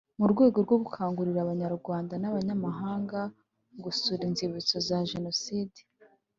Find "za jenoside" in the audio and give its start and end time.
4.87-5.79